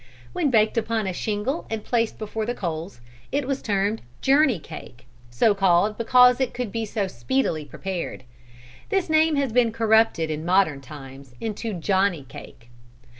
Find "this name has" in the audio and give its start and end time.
8.89-9.51